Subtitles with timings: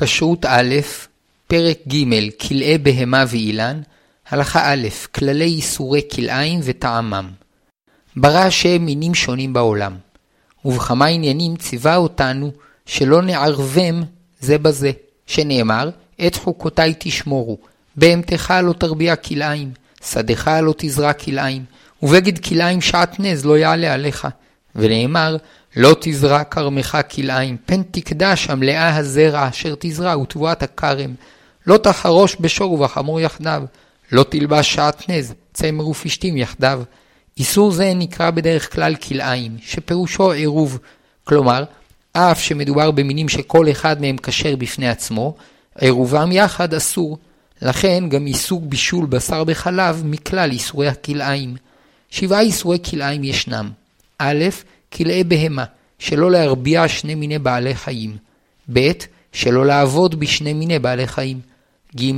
[0.00, 0.74] כשרות א',
[1.46, 3.80] פרק ג', כלאי בהמה ואילן,
[4.28, 7.30] הלכה א', כללי איסורי כלאיים וטעמם.
[8.16, 9.96] ברא השם מינים שונים בעולם,
[10.64, 12.50] ובכמה עניינים ציווה אותנו
[12.86, 14.02] שלא נערבם
[14.40, 14.90] זה בזה,
[15.26, 15.90] שנאמר,
[16.26, 17.58] את חוקותיי תשמורו,
[17.96, 19.70] בהמתך לא תרביע כלאיים,
[20.04, 21.64] שדך לא תזרע כלאיים,
[22.02, 24.28] ובגד כלאיים שעטנז לא יעלה עליך.
[24.76, 25.36] ונאמר,
[25.76, 31.14] לא תזרע כרמך כלאיים, פן תקדש המלאה הזרע אשר תזרע ותבואת הכרם.
[31.66, 33.62] לא תחרוש בשור ובחמור יחדיו,
[34.12, 36.82] לא תלבש שעטנז, צמר ופשתים יחדיו.
[37.38, 40.78] איסור זה נקרא בדרך כלל כלאיים, שפירושו עירוב,
[41.24, 41.64] כלומר,
[42.12, 45.34] אף שמדובר במינים שכל אחד מהם כשר בפני עצמו,
[45.78, 47.18] עירובם יחד אסור.
[47.62, 51.56] לכן גם איסור בישול בשר בחלב מכלל איסורי הכלאיים.
[52.10, 53.70] שבעה איסורי כלאיים ישנם.
[54.18, 54.44] א',
[54.92, 55.64] כלאי בהמה,
[55.98, 58.16] שלא להרביע שני מיני בעלי חיים.
[58.72, 58.90] ב',
[59.32, 61.40] שלא לעבוד בשני מיני בעלי חיים.
[61.96, 62.12] ג',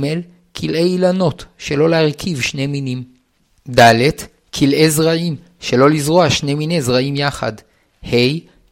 [0.55, 3.03] כלאי אילנות, שלא להרכיב שני מינים.
[3.79, 4.09] ד',
[4.53, 7.53] כלאי זרעים, שלא לזרוע שני מיני זרעים יחד.
[8.03, 8.15] ה',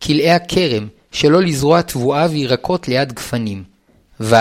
[0.01, 3.63] כלאי הכרם, שלא לזרוע תבואה וירקות ליד גפנים.
[4.19, 4.35] ו',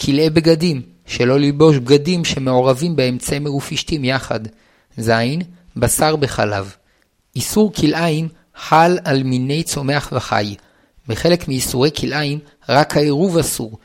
[0.00, 4.40] כלאי בגדים, שלא ללבוש בגדים שמעורבים בהם צמר ופשתים יחד.
[4.98, 5.10] ז.
[5.76, 6.74] בשר בחלב.
[7.36, 8.28] איסור כלאיים
[8.58, 10.54] חל על מיני צומח וחי.
[11.08, 13.78] בחלק מאיסורי כלאיים רק העירוב אסור,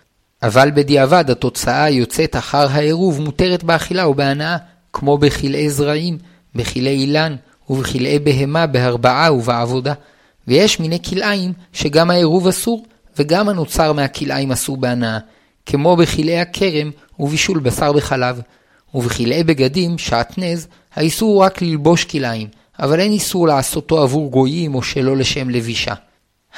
[0.43, 4.57] אבל בדיעבד התוצאה היוצאת אחר העירוב מותרת באכילה או בהנאה,
[4.93, 6.17] כמו בכלאי זרעים,
[6.55, 7.35] בכלאי אילן
[7.69, 9.93] ובכלאי בהמה בהרבעה ובעבודה.
[10.47, 12.85] ויש מיני כלאיים שגם העירוב אסור,
[13.17, 15.17] וגם הנוצר מהכלאיים אסור בהנאה,
[15.65, 18.41] כמו בכלאי הכרם ובישול בשר בחלב.
[18.93, 22.47] ובכלאי בגדים, שעטנז, האיסור הוא רק ללבוש כלאיים,
[22.79, 25.93] אבל אין איסור לעשותו עבור גויים או שלא לשם לבישה.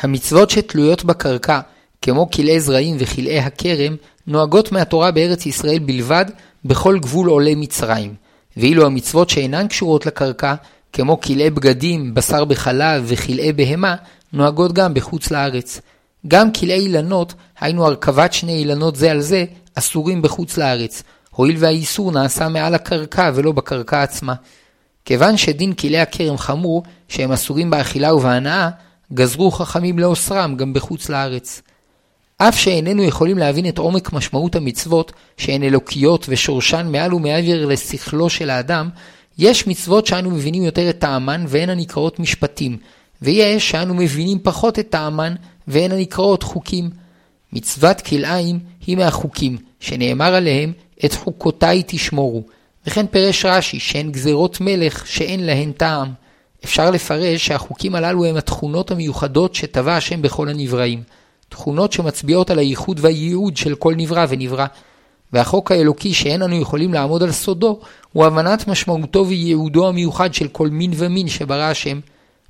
[0.02, 1.60] המצוות שתלויות בקרקע,
[2.02, 3.96] כמו כלאי זרעים וכלאי הכרם,
[4.28, 6.26] נוהגות מהתורה בארץ ישראל בלבד
[6.66, 8.14] בכל גבול עולי מצרים.
[8.58, 10.56] ואילו המצוות שאינן קשורות לקרקע,
[10.94, 13.96] כמו כלאי בגדים, בשר בחלב וכלאי בהמה,
[14.34, 15.81] נוהגות גם בחוץ לארץ.
[16.28, 22.12] גם כלאי אילנות, היינו הרכבת שני אילנות זה על זה, אסורים בחוץ לארץ, הואיל והאיסור
[22.12, 24.34] נעשה מעל הקרקע ולא בקרקע עצמה.
[25.06, 28.70] כיוון שדין כלאי הכרם חמור, שהם אסורים באכילה ובהנאה,
[29.14, 31.62] גזרו חכמים לאוסרם גם בחוץ לארץ.
[32.38, 38.50] אף שאיננו יכולים להבין את עומק משמעות המצוות, שהן אלוקיות ושורשן מעל ומעבר לשכלו של
[38.50, 38.90] האדם,
[39.38, 42.78] יש מצוות שאנו מבינים יותר את טעמן והן הנקראות משפטים,
[43.22, 45.36] ויש שאנו מבינים פחות את טעמן
[45.68, 46.90] והן הנקראות חוקים.
[47.54, 50.74] מצוות כלאיים היא מהחוקים, שנאמר עליהם
[51.06, 52.44] את חוקותיי תשמורו,
[52.88, 56.13] וכן פירש רש"י שהן גזרות מלך שאין להן טעם.
[56.66, 61.03] אפשר לפרש שהחוקים הללו הם התכונות המיוחדות שטבע השם בכל הנבראים.
[61.50, 64.66] תכונות שמצביעות על הייחוד והייעוד של כל נברא ונברא.
[65.34, 67.79] והחוק האלוקי שאין אנו יכולים לעמוד על סודו,
[68.13, 72.00] הוא הבנת משמעותו וייעודו המיוחד של כל מין ומין שברא השם.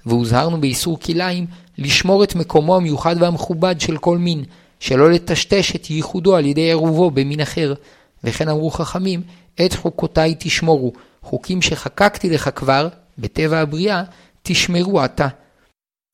[0.06, 1.45] והוזהרנו באיסור כלאיים
[1.78, 4.44] לשמור את מקומו המיוחד והמכובד של כל מין,
[4.79, 7.74] שלא לטשטש את ייחודו על ידי עירובו במין אחר.
[8.25, 9.22] וכן אמרו חכמים,
[9.66, 12.88] את חוקותיי תשמורו, חוקים שחקקתי לך כבר,
[13.18, 14.03] בטבע הבריאה,
[14.44, 15.28] תשמרו עתה.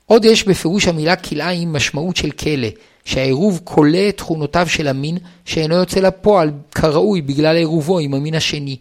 [0.05, 2.67] עוד יש בפירוש המילה כלאיים משמעות של כלא,
[3.05, 8.77] שהעירוב כולא את תכונותיו של המין שאינו יוצא לפועל כראוי בגלל עירובו עם המין השני.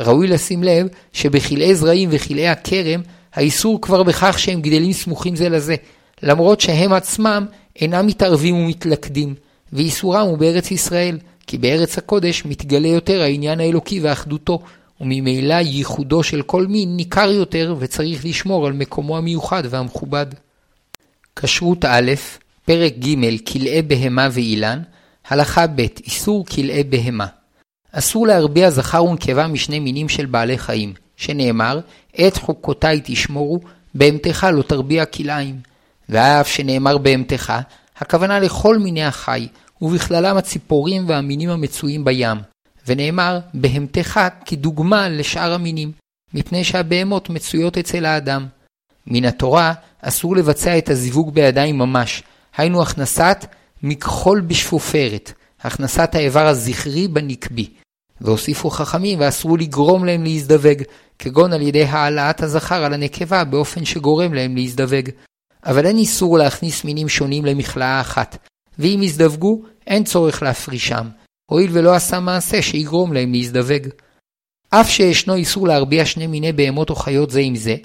[0.00, 3.00] ראוי לשים לב שבכלאי זרעים וכלאי הכרם,
[3.34, 5.74] האיסור כבר בכך שהם גדלים סמוכים זה לזה,
[6.22, 7.46] למרות שהם עצמם
[7.80, 9.34] אינם מתערבים ומתלכדים,
[9.72, 14.58] ואיסורם הוא בארץ ישראל, כי בארץ הקודש מתגלה יותר העניין האלוקי ואחדותו,
[15.00, 20.26] וממילא ייחודו של כל מין ניכר יותר וצריך לשמור על מקומו המיוחד והמכובד.
[21.36, 22.12] כשרות א',
[22.64, 24.82] פרק ג', כלאי בהמה ואילן,
[25.28, 27.26] הלכה ב', איסור כלאי בהמה.
[27.92, 31.80] אסור להרביע זכר ונקבה משני מינים של בעלי חיים, שנאמר,
[32.26, 33.60] את חוקותיי תשמורו,
[33.94, 35.60] בהמתך לא תרביע כלאיים.
[36.08, 37.52] ואף שנאמר בהמתך,
[37.98, 39.48] הכוונה לכל מיני החי,
[39.82, 42.38] ובכללם הציפורים והמינים המצויים בים,
[42.86, 45.92] ונאמר בהמתך כדוגמה לשאר המינים,
[46.34, 48.46] מפני שהבהמות מצויות אצל האדם.
[49.06, 49.72] מן התורה
[50.02, 52.22] אסור לבצע את הזיווג בידיים ממש,
[52.56, 53.46] היינו הכנסת
[53.82, 57.70] מכחול בשפופרת, הכנסת האיבר הזכרי בנקבי.
[58.20, 60.82] והוסיפו חכמים ואסרו לגרום להם להזדווג,
[61.18, 65.08] כגון על ידי העלאת הזכר על הנקבה באופן שגורם להם להזדווג.
[65.66, 68.38] אבל אין איסור להכניס מינים שונים למכלאה אחת,
[68.78, 71.08] ואם יזדווגו, אין צורך להפרישם,
[71.50, 73.88] הואיל ולא עשה מעשה שיגרום להם להזדווג.
[74.70, 77.76] אף שישנו איסור להרביע שני מיני בהמות או חיות זה עם זה,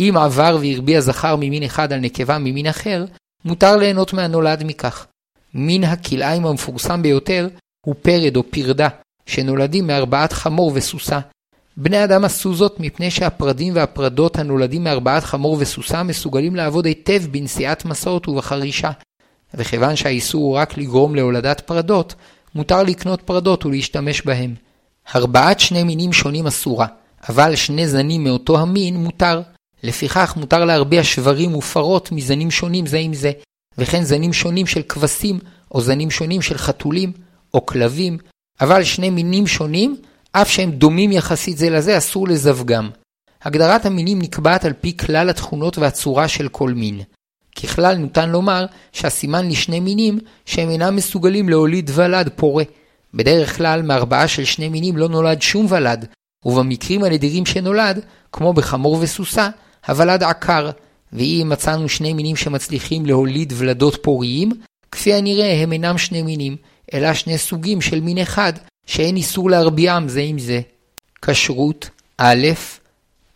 [0.00, 3.04] אם עבר והרביע זכר ממין אחד על נקבה ממין אחר,
[3.44, 5.06] מותר ליהנות מהנולד מכך.
[5.54, 7.48] מין הכלאיים המפורסם ביותר
[7.86, 8.88] הוא פרד או פרדה,
[9.26, 11.20] שנולדים מארבעת חמור וסוסה.
[11.76, 17.84] בני אדם עשו זאת מפני שהפרדים והפרדות הנולדים מארבעת חמור וסוסה מסוגלים לעבוד היטב בנשיאת
[17.84, 18.90] מסעות ובחרישה.
[19.54, 22.14] וכיוון שהאיסור הוא רק לגרום להולדת פרדות,
[22.54, 24.54] מותר לקנות פרדות ולהשתמש בהם.
[25.14, 26.86] ארבעת שני מינים שונים אסורה,
[27.28, 29.42] אבל שני זנים מאותו המין מותר.
[29.82, 33.32] לפיכך מותר להרביע שברים ופרות מזנים שונים זה עם זה,
[33.78, 35.38] וכן זנים שונים של כבשים,
[35.74, 37.12] או זנים שונים של חתולים,
[37.54, 38.18] או כלבים,
[38.60, 39.96] אבל שני מינים שונים,
[40.32, 42.90] אף שהם דומים יחסית זה לזה, אסור לזווגם.
[43.42, 47.00] הגדרת המינים נקבעת על פי כלל התכונות והצורה של כל מין.
[47.56, 52.64] ככלל ניתן לומר שהסימן לשני מינים שהם אינם מסוגלים להוליד ולד פורה.
[53.14, 56.06] בדרך כלל מארבעה של שני מינים לא נולד שום ולד,
[56.44, 58.00] ובמקרים הנדירים שנולד,
[58.32, 59.48] כמו בחמור וסוסה,
[59.86, 60.70] הוולד עקר,
[61.12, 64.50] ואם מצאנו שני מינים שמצליחים להוליד ולדות פוריים,
[64.92, 66.56] כפי הנראה הם אינם שני מינים,
[66.94, 68.52] אלא שני סוגים של מין אחד,
[68.86, 70.60] שאין איסור להרביעם זה עם זה.
[71.22, 72.46] כשרות א',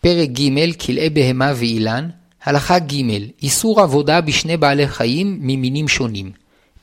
[0.00, 2.08] פרק ג' כלאי בהמה ואילן,
[2.44, 2.94] הלכה ג'
[3.43, 6.32] איסור עבודה בשני בעלי חיים ממינים שונים.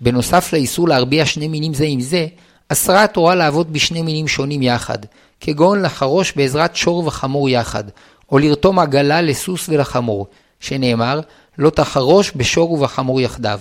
[0.02, 2.28] בנוסף לאיסור להרביע שני מינים זה עם זה,
[2.70, 4.98] אסרה התורה לעבוד בשני מינים שונים יחד,
[5.40, 7.84] כגון לחרוש בעזרת שור וחמור יחד,
[8.32, 10.28] או לרתום עגלה לסוס ולחמור,
[10.60, 11.20] שנאמר,
[11.58, 13.60] לא תחרוש בשור ובחמור יחדיו.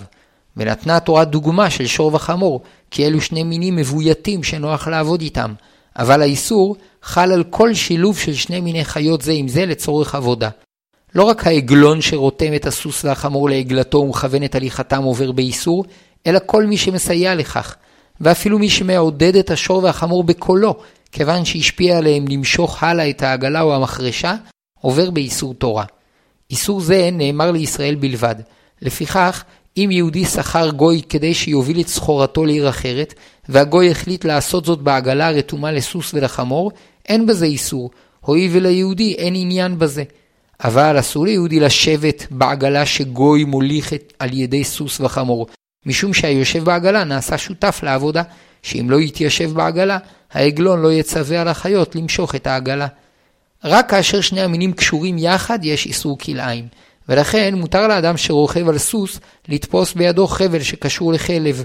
[0.56, 2.60] ונתנה התורה דוגמה של שור וחמור,
[2.90, 5.52] כי אלו שני מינים מבויתים שנוח לעבוד איתם,
[5.96, 10.48] אבל האיסור חל על כל שילוב של שני מיני חיות זה עם זה לצורך עבודה.
[11.14, 15.84] לא רק העגלון שרותם את הסוס והחמור לעגלתו ומכוון את הליכתם עובר באיסור,
[16.26, 17.76] אלא כל מי שמסייע לכך,
[18.20, 20.76] ואפילו מי שמעודד את השור והחמור בקולו,
[21.12, 24.34] כיוון שהשפיע עליהם למשוך הלאה את העגלה או המחרשה,
[24.80, 25.84] עובר באיסור תורה.
[26.50, 28.34] איסור זה נאמר לישראל בלבד.
[28.82, 29.44] לפיכך,
[29.76, 33.14] אם יהודי שכר גוי כדי שיוביל את סחורתו לעיר אחרת,
[33.48, 36.72] והגוי החליט לעשות זאת בעגלה הרתומה לסוס ולחמור,
[37.08, 37.90] אין בזה איסור,
[38.20, 40.02] הואיל וליהודי אין עניין בזה.
[40.64, 45.46] אבל אסור ליהודי לשבת בעגלה שגוי מוליך על ידי סוס וחמור,
[45.86, 48.22] משום שהיושב בעגלה נעשה שותף לעבודה,
[48.62, 49.98] שאם לא יתיישב בעגלה,
[50.32, 52.86] העגלון לא יצווה על החיות למשוך את העגלה.
[53.64, 56.68] רק כאשר שני המינים קשורים יחד יש איסור כלאיים,
[57.08, 61.64] ולכן מותר לאדם שרוכב על סוס לתפוס בידו חבל שקשור לכלב,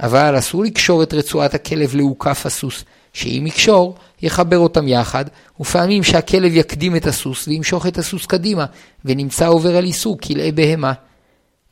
[0.00, 2.84] אבל אסור לקשור את רצועת הכלב לעוקף הסוס,
[3.16, 5.24] שאם יקשור, יחבר אותם יחד,
[5.60, 8.64] ופעמים שהכלב יקדים את הסוס וימשוך את הסוס קדימה,
[9.04, 10.92] ונמצא עובר על איסור כלאי בהמה.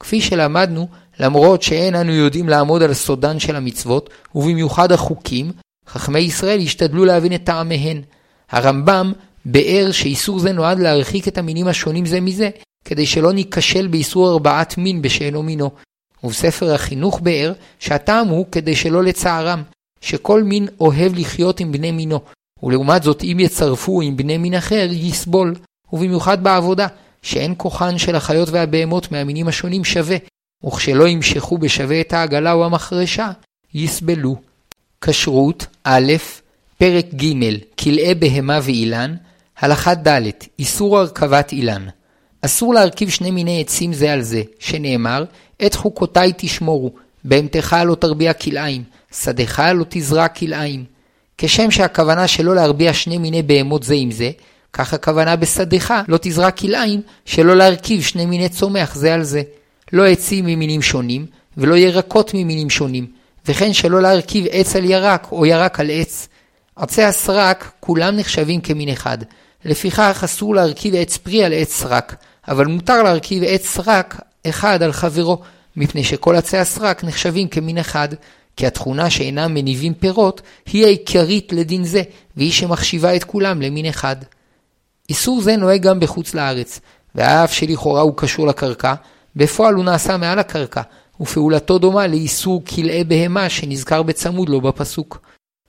[0.01, 0.89] כפי שלמדנו,
[1.21, 5.53] למרות שאין אנו יודעים לעמוד על סודן של המצוות, ובמיוחד החוקים,
[5.89, 8.03] חכמי ישראל השתדלו להבין את טעמיהן.
[8.51, 9.13] הרמב"ם
[9.45, 12.51] באר שאיסור זה נועד להרחיק את המינים השונים זה מזה,
[12.85, 15.71] כדי שלא ניכשל באיסור ארבעת מין בשאינו מינו.
[16.25, 19.63] ובספר החינוך באר שהטעם הוא כדי שלא לצערם,
[20.05, 22.21] שכל מין אוהב לחיות עם בני מינו,
[22.63, 25.55] ולעומת זאת אם יצרפו עם בני מין אחר יסבול,
[25.93, 26.87] ובמיוחד בעבודה,
[27.23, 30.17] שאין כוחן של החיות והבהמות מהמינים השונים שווה,
[30.67, 33.31] וכשלא ימשכו בשווה את העגלה או המחרשה,
[33.75, 34.37] יסבלו.
[35.01, 36.13] כשרות א',
[36.79, 39.15] פרק ג', כלאי בהמה ואילן,
[39.59, 41.87] הלכה ד', איסור הרכבת אילן.
[42.41, 45.25] אסור להרכיב שני מיני עצים זה על זה, שנאמר,
[45.67, 46.91] את חוקותיי תשמורו,
[47.25, 48.83] בהמתך לא תרביע כלאיים,
[49.23, 50.85] שדך לא תזרע כלאיים.
[51.39, 54.31] כשם שהכוונה שלא להרביע שני מיני בהמות זה עם זה,
[54.73, 59.43] כך הכוונה בשדך לא תזרע כלאיים, שלא להרכיב שני מיני צומח זה על זה.
[59.93, 63.07] לא עצים ממינים שונים, ולא ירקות ממינים שונים,
[63.47, 66.29] וכן שלא להרכיב עץ על ירק או ירק על עץ.
[66.77, 69.19] עצי הסרק כולם נחשבים כמין אחד,
[69.65, 72.17] לפיכך אסור להרכיב עץ פרי על עץ סרק,
[72.49, 75.43] אבל מותר להרכיב עץ סרק אחד על חברו,
[75.77, 78.09] מפני שכל עצי הסרק נחשבים כמין אחד,
[78.57, 82.03] כי התכונה שאינם מניבים פירות היא העיקרית לדין זה,
[82.37, 84.17] והיא שמחשיבה את כולם למין אחד.
[85.09, 86.81] איסור זה נוהג גם בחוץ לארץ,
[87.15, 88.95] ואף שלכאורה הוא קשור לקרקע,
[89.37, 90.83] בפועל הוא נעשה מעל הקרקע,
[91.21, 95.21] ופעולתו דומה לאיסור כלאי בהמה שנזכר בצמוד לו בפסוק.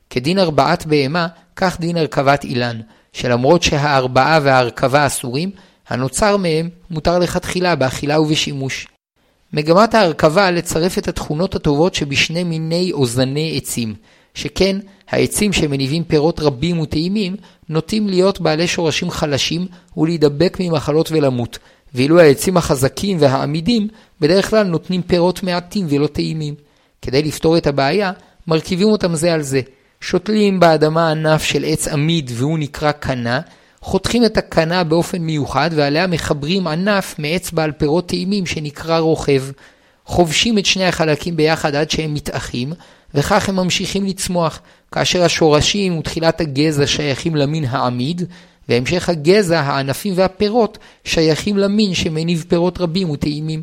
[0.10, 2.82] כדין ארבעת בהמה, כך דין הרכבת אילן,
[3.13, 5.51] שלמרות שהארבעה וההרכבה אסורים,
[5.88, 8.88] הנוצר מהם מותר לכתחילה באכילה ובשימוש.
[9.55, 13.93] מגמת ההרכבה לצרף את התכונות הטובות שבשני מיני או זני עצים,
[14.33, 14.77] שכן
[15.09, 17.35] העצים שמניבים פירות רבים וטעימים
[17.69, 21.59] נוטים להיות בעלי שורשים חלשים ולהידבק ממחלות ולמות,
[21.93, 23.88] ואילו העצים החזקים והעמידים
[24.21, 26.55] בדרך כלל נותנים פירות מעטים ולא טעימים.
[27.01, 28.12] כדי לפתור את הבעיה,
[28.47, 29.62] מרכיבים אותם זה על זה.
[30.01, 33.39] שותלים באדמה ענף של עץ עמיד והוא נקרא קנה,
[33.86, 39.44] חותכים את הקנה באופן מיוחד ועליה מחברים ענף מעץ בעל פירות טעימים שנקרא רוכב.
[40.06, 42.74] חובשים את שני החלקים ביחד עד שהם מתאחים,
[43.13, 44.62] וכך הם ממשיכים לצמוח,
[44.92, 48.22] כאשר השורשים ותחילת הגזע שייכים למין העמיד,
[48.70, 53.62] והמשך הגזע, הענפים והפירות שייכים למין שמניב פירות רבים וטעימים.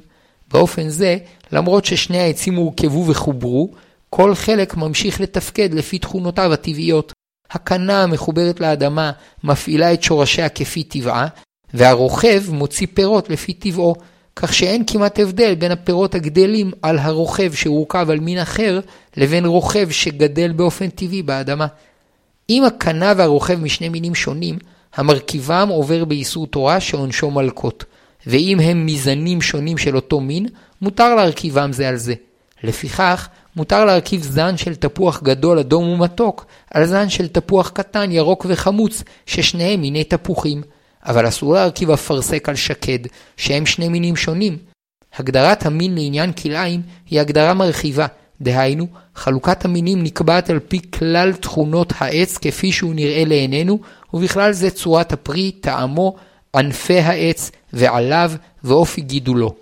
[0.52, 1.16] באופן זה,
[1.52, 3.70] למרות ששני העצים הורכבו וחוברו,
[4.10, 7.11] כל חלק ממשיך לתפקד לפי תכונותיו הטבעיות.
[7.52, 9.10] הקנה המחוברת לאדמה
[9.44, 11.26] מפעילה את שורשיה כפי טבעה,
[11.74, 13.94] והרוכב מוציא פירות לפי טבעו,
[14.36, 18.80] כך שאין כמעט הבדל בין הפירות הגדלים על הרוכב שהורכב על מין אחר,
[19.16, 21.66] לבין רוכב שגדל באופן טבעי באדמה.
[22.50, 24.58] אם הקנה והרוכב משני מינים שונים,
[24.94, 27.84] המרכיבם עובר באיסור תורה שעונשו מלקות,
[28.26, 30.46] ואם הם מזנים שונים של אותו מין,
[30.82, 32.14] מותר להרכיבם זה על זה.
[32.62, 38.46] לפיכך, מותר להרכיב זן של תפוח גדול אדום ומתוק על זן של תפוח קטן ירוק
[38.48, 40.62] וחמוץ, ששניהם מיני תפוחים.
[41.06, 42.98] אבל אסור להרכיב אפרסק על שקד,
[43.36, 44.58] שהם שני מינים שונים.
[45.16, 48.06] הגדרת המין לעניין כלאיים היא הגדרה מרחיבה,
[48.40, 53.78] דהיינו, חלוקת המינים נקבעת על פי כלל תכונות העץ כפי שהוא נראה לעינינו,
[54.14, 56.16] ובכלל זה צורת הפרי, טעמו,
[56.56, 58.32] ענפי העץ ועליו
[58.64, 59.61] ואופי גידולו.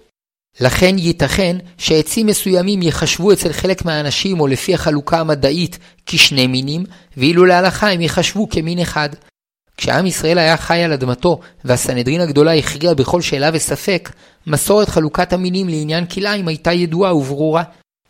[0.61, 6.85] לכן ייתכן שעצים מסוימים יחשבו אצל חלק מהאנשים או לפי החלוקה המדעית כשני מינים,
[7.17, 9.09] ואילו להלכה הם יחשבו כמין אחד.
[9.77, 14.11] כשעם ישראל היה חי על אדמתו, והסנהדרין הגדולה הכריעה בכל שאלה וספק,
[14.47, 17.63] מסורת חלוקת המינים לעניין כלאיים הייתה ידועה וברורה.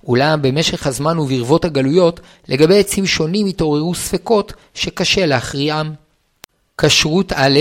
[0.06, 5.92] אולם במשך הזמן וברבות הגלויות, לגבי עצים שונים התעוררו ספקות שקשה להכריעם.
[6.78, 7.58] כשרות א',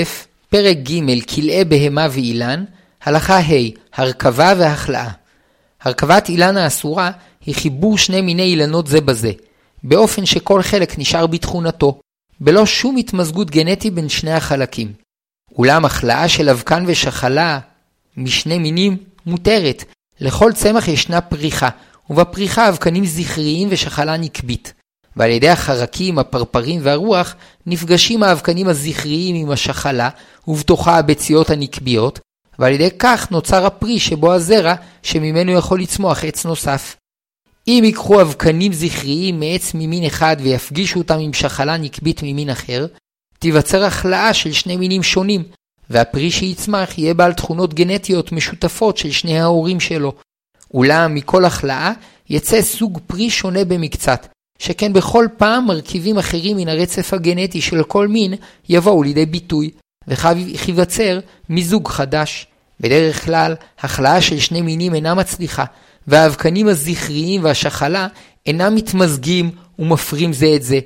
[0.49, 2.63] פרק ג' כלאי בהמה ואילן,
[3.03, 3.53] הלכה ה'
[3.93, 5.09] הרכבה והחלאה.
[5.81, 7.11] הרכבת אילן האסורה
[7.45, 9.31] היא חיבור שני מיני אילנות זה בזה,
[9.83, 11.99] באופן שכל חלק נשאר בתכונתו,
[12.39, 14.93] בלא שום התמזגות גנטי בין שני החלקים.
[15.57, 17.59] אולם החלאה של אבקן ושחלה
[18.17, 19.83] משני מינים מותרת.
[20.19, 21.69] לכל צמח ישנה פריחה,
[22.09, 24.73] ובפריחה אבקנים זכריים ושחלה נקבית.
[25.15, 30.09] ועל ידי החרקים, הפרפרים והרוח, נפגשים האבקנים הזכריים עם השחלה,
[30.47, 32.19] ובתוכה הביציות הנקביות,
[32.59, 36.95] ועל ידי כך נוצר הפרי שבו הזרע, שממנו יכול לצמוח עץ נוסף.
[37.67, 42.87] אם ייקחו אבקנים זכריים מעץ ממין אחד ויפגישו אותם עם שחלה נקבית ממין אחר,
[43.39, 45.43] תיווצר החלאה של שני מינים שונים,
[45.89, 50.13] והפרי שיצמח יהיה בעל תכונות גנטיות משותפות של שני ההורים שלו.
[50.73, 51.91] אולם מכל החלאה
[52.29, 54.27] יצא סוג פרי שונה במקצת,
[54.59, 58.33] שכן בכל פעם מרכיבים אחרים מן הרצף הגנטי של כל מין
[58.69, 59.71] יבואו לידי ביטוי,
[60.09, 60.33] וכך
[60.67, 62.47] ייווצר מיזוג חדש.
[62.79, 65.65] בדרך כלל, החלאה של שני מינים אינה מצליחה,
[66.07, 68.07] והאבקנים הזכריים והשחלה
[68.45, 70.79] אינם מתמזגים ומפרים זה את זה,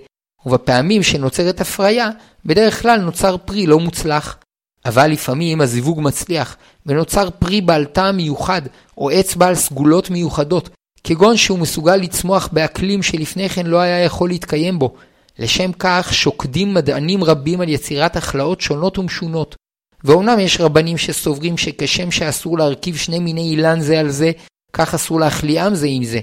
[0.46, 2.10] ובפעמים שנוצרת הפריה,
[2.46, 4.38] בדרך כלל נוצר פרי לא מוצלח.
[4.86, 8.62] אבל לפעמים הזיווג מצליח, ונוצר פרי בעל טעם מיוחד,
[8.98, 10.70] או עץ בעל סגולות מיוחדות,
[11.04, 14.94] כגון שהוא מסוגל לצמוח באקלים שלפני כן לא היה יכול להתקיים בו.
[15.40, 19.56] לשם כך שוקדים מדענים רבים על יצירת הכלאות שונות ומשונות.
[20.04, 24.32] ואומנם יש רבנים שסוברים שכשם שאסור להרכיב שני מיני אילן זה על זה,
[24.74, 26.20] כך אסור להחליאם זה עם זה.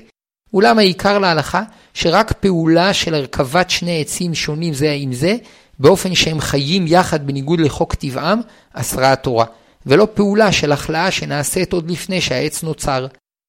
[0.55, 1.63] אולם העיקר להלכה,
[1.95, 5.37] שרק פעולה של הרכבת שני עצים שונים זה עם זה,
[5.79, 8.41] באופן שהם חיים יחד בניגוד לחוק טבעם,
[8.73, 9.45] אסרה התורה,
[9.87, 13.07] ולא פעולה של החלאה שנעשית עוד לפני שהעץ נוצר.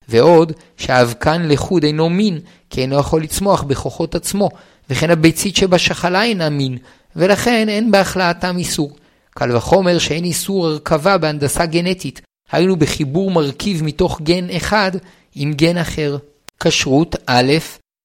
[0.10, 2.39] ועוד, שהאבקן לחוד אינו מין,
[2.70, 4.50] כי אינו יכול לצמוח בכוחות עצמו,
[4.91, 6.77] וכן הביצית שבשחלה אינה מין,
[7.15, 8.95] ולכן אין בהחלאתם איסור.
[9.29, 12.21] קל וחומר שאין איסור הרכבה בהנדסה גנטית,
[12.51, 14.91] היינו בחיבור מרכיב מתוך גן אחד
[15.36, 16.17] עם גן אחר.
[16.60, 17.53] כשרות א',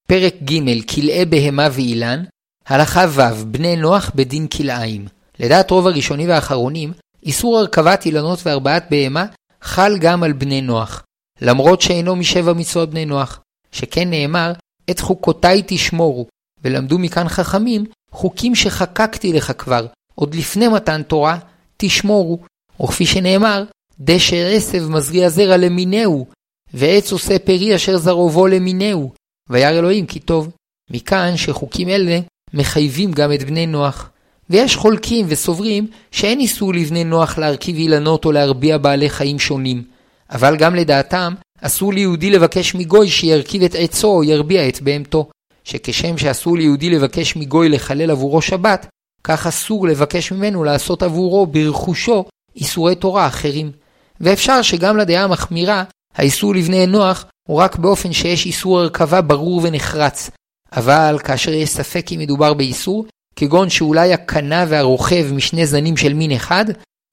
[0.08, 2.24] פרק ג' כלאי בהמה ואילן,
[2.66, 5.06] הלכה ו' בני נוח בדין כלאיים.
[5.40, 9.26] לדעת רוב הראשונים והאחרונים, איסור הרכבת אילנות והרבעת בהמה
[9.62, 11.02] חל גם על בני נוח,
[11.42, 13.40] למרות שאינו משבע מצוות בני נוח,
[13.72, 14.52] שכן נאמר,
[14.90, 16.26] את חוקותיי תשמורו,
[16.64, 21.38] ולמדו מכאן חכמים, חוקים שחקקתי לך כבר, עוד לפני מתן תורה,
[21.76, 22.38] תשמורו,
[22.82, 23.64] וכפי שנאמר,
[24.00, 26.26] דשא עשב מזריע זרע למינהו,
[26.74, 29.12] ועץ עושה פרי אשר זרעו בו למינהו,
[29.50, 30.50] וירא אלוהים כי טוב.
[30.90, 32.20] מכאן שחוקים אלה
[32.54, 34.10] מחייבים גם את בני נוח.
[34.50, 39.82] ויש חולקים וסוברים שאין איסור לבני נוח להרכיב אילנות או להרביע בעלי חיים שונים.
[40.30, 45.30] אבל גם לדעתם, אסור ליהודי לבקש מגוי שירכיב את עצו או ירביע את בהמתו.
[45.66, 48.86] שכשם שאסור ליהודי לבקש מגוי לחלל עבורו שבת,
[49.24, 52.24] כך אסור לבקש ממנו לעשות עבורו ברכושו
[52.56, 53.72] איסורי תורה אחרים.
[54.20, 60.30] ואפשר שגם לדעה המחמירה, האיסור לבני נוח הוא רק באופן שיש איסור הרכבה ברור ונחרץ.
[60.72, 63.06] אבל כאשר יש ספק אם מדובר באיסור,
[63.36, 66.64] כגון שאולי הקנה והרוכב משני זנים של מין אחד,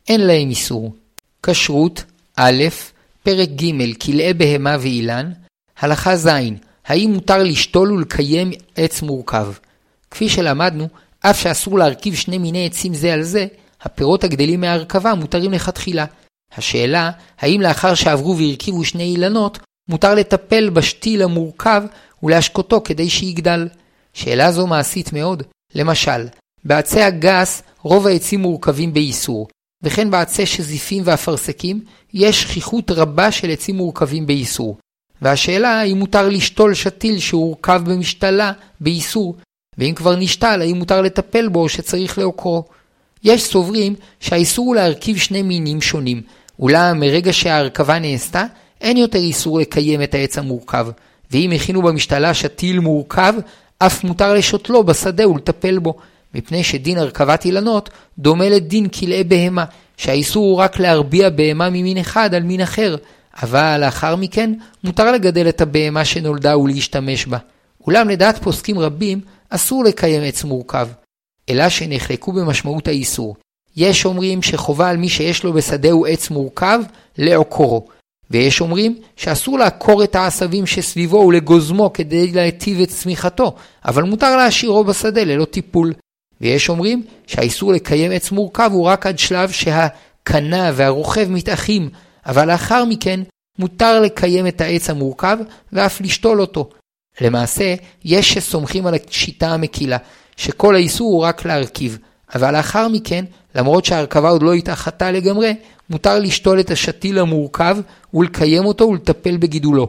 [0.07, 0.93] אין להם איסור.
[1.43, 2.03] כשרות,
[2.36, 2.63] א',
[3.24, 5.31] פרק ג' כלאי בהמה ואילן,
[5.79, 6.29] הלכה ז'
[6.85, 9.53] האם מותר לשתול ולקיים עץ מורכב?
[10.11, 10.87] כפי שלמדנו,
[11.19, 13.47] אף שאסור להרכיב שני מיני עצים זה על זה,
[13.81, 16.05] הפירות הגדלים מההרכבה מותרים לכתחילה.
[16.57, 19.59] השאלה, האם לאחר שעברו והרכיבו שני אילנות,
[19.89, 21.83] מותר לטפל בשתיל המורכב
[22.23, 23.67] ולהשקותו כדי שיגדל?
[24.13, 25.43] שאלה זו מעשית מאוד.
[25.75, 26.27] למשל,
[26.63, 29.47] בעצי הגס רוב העצים מורכבים באיסור,
[29.83, 34.77] וכן בעצי שזיפים ואפרסקים יש שכיחות רבה של עצים מורכבים באיסור.
[35.23, 39.35] והשאלה האם מותר לשתול שתיל שהורכב במשתלה באיסור,
[39.77, 42.63] ואם כבר נשתל האם מותר לטפל בו או שצריך לעוקרו.
[43.23, 46.21] יש סוברים שהאיסור הוא להרכיב שני מינים שונים,
[46.59, 48.45] אולם מרגע שההרכבה נעשתה,
[48.81, 50.87] אין יותר איסור לקיים את העץ המורכב,
[51.31, 53.33] ואם הכינו במשתלה שתיל מורכב,
[53.79, 55.95] אף מותר לשותלו בשדה ולטפל בו,
[56.35, 57.89] מפני שדין הרכבת אילנות
[58.19, 59.65] דומה לדין כלאי בהמה,
[59.97, 62.95] שהאיסור הוא רק להרביע בהמה ממין אחד על מין אחר,
[63.41, 67.37] אבל לאחר מכן מותר לגדל את הבהמה שנולדה ולהשתמש בה.
[67.87, 70.87] אולם לדעת פוסקים רבים אסור לקיים עץ מורכב,
[71.49, 73.35] אלא שנחלקו במשמעות האיסור.
[73.75, 76.79] יש אומרים שחובה על מי שיש לו בשדהו עץ מורכב
[77.17, 77.87] לעוקרו,
[78.31, 84.83] ויש אומרים שאסור לעקור את העשבים שסביבו ולגוזמו כדי להיטיב את צמיחתו, אבל מותר להשאירו
[84.83, 85.93] בשדה ללא טיפול.
[86.41, 91.89] ויש אומרים שהאיסור לקיים עץ מורכב הוא רק עד שלב שהקנה והרוכב מתאחים,
[92.25, 93.19] אבל לאחר מכן
[93.59, 95.37] מותר לקיים את העץ המורכב
[95.73, 96.69] ואף לשתול אותו.
[97.21, 97.75] למעשה,
[98.05, 99.97] יש שסומכים על השיטה המקילה,
[100.37, 101.97] שכל האיסור הוא רק להרכיב,
[102.35, 103.25] אבל לאחר מכן,
[103.55, 105.55] למרות שההרכבה עוד לא התאחתה לגמרי,
[105.89, 107.77] מותר לשתול את השתיל המורכב
[108.13, 109.87] ולקיים אותו ולטפל בגידולו.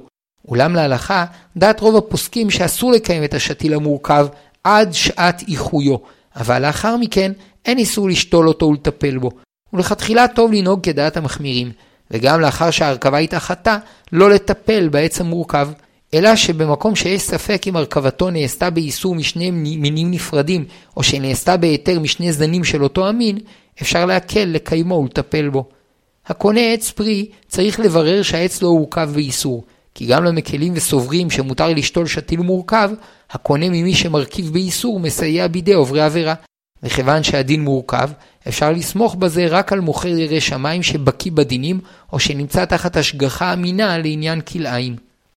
[0.48, 1.24] אולם להלכה,
[1.56, 4.26] דעת רוב הפוסקים שאסור לקיים את השתיל המורכב
[4.64, 5.96] עד שעת איחויו,
[6.36, 7.32] אבל לאחר מכן
[7.64, 9.30] אין איסור לשתול אותו ולטפל בו.
[9.72, 11.72] ולכתחילה טוב לנהוג כדעת המחמירים,
[12.14, 13.78] וגם לאחר שההרכבה התאחתה,
[14.12, 15.68] לא לטפל בעץ המורכב,
[16.14, 20.64] אלא שבמקום שיש ספק אם הרכבתו נעשתה באיסור משני מינים נפרדים,
[20.96, 23.38] או שנעשתה בהיתר משני זנים של אותו המין,
[23.82, 25.68] אפשר להקל לקיימו ולטפל בו.
[26.26, 32.06] הקונה עץ פרי צריך לברר שהעץ לא הורכב באיסור, כי גם למקלים וסוברים שמותר לשתול
[32.06, 32.90] שתיל מורכב,
[33.30, 36.34] הקונה ממי שמרכיב באיסור מסייע בידי עוברי עבירה.
[36.84, 38.10] וכיוון שהדין מורכב,
[38.48, 41.80] אפשר לסמוך בזה רק על מוכר ירא שמיים שבקיא בדינים,
[42.12, 45.03] או שנמצא תחת השגחה אמינה לעניין כלאיים.